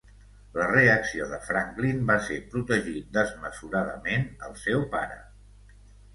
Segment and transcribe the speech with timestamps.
[0.59, 5.21] La reacció de Franklin va ser protegir desmesuradament el seu pare.